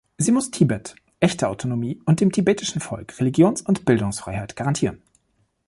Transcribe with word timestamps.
Sie 0.17 0.31
muss 0.31 0.49
Tibet 0.49 0.95
echte 1.19 1.47
Autonomie 1.47 2.01
und 2.05 2.21
dem 2.21 2.31
tibetischen 2.31 2.81
Volk 2.81 3.19
Religions- 3.19 3.61
und 3.61 3.85
Bildungsfreiheit 3.85 4.55
garantieren. 4.55 4.99